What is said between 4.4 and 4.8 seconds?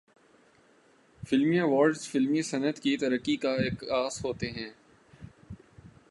ہیں۔